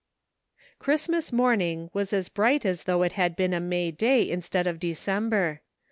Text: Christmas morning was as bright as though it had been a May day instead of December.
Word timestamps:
Christmas 0.79 1.31
morning 1.31 1.91
was 1.93 2.11
as 2.11 2.27
bright 2.27 2.65
as 2.65 2.85
though 2.85 3.03
it 3.03 3.11
had 3.11 3.35
been 3.35 3.53
a 3.53 3.59
May 3.59 3.91
day 3.91 4.27
instead 4.27 4.65
of 4.65 4.79
December. 4.79 5.61